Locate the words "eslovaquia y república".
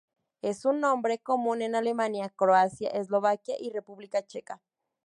2.89-4.25